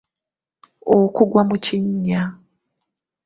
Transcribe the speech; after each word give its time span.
okugwa 0.97 1.41
mu 1.49 1.55
kinnya 1.65 2.21